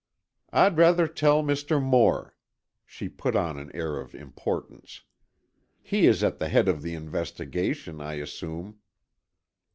"I'd 0.51 0.77
rather 0.79 1.07
tell 1.07 1.43
Mr. 1.43 1.79
Moore," 1.79 2.33
she 2.87 3.07
put 3.07 3.35
on 3.35 3.59
an 3.59 3.69
air 3.75 3.97
of 3.99 4.15
importance. 4.15 5.01
"He 5.79 6.07
is 6.07 6.23
at 6.23 6.39
the 6.39 6.49
head 6.49 6.67
of 6.67 6.81
the 6.81 6.95
investigation, 6.95 8.01
I 8.01 8.13
assume." 8.15 8.79